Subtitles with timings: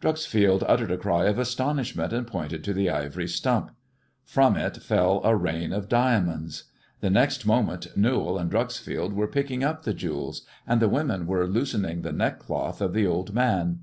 [0.00, 3.70] Dreuxfield uttered a cry of astonishment, and pointed to the ivory stump.
[4.24, 6.64] From it fell a rain of diamonds.
[7.02, 11.46] The next moment Newall and Dreuxfield were picking up the jewels, and the women were
[11.46, 13.80] loosening the neckcloth of the old man.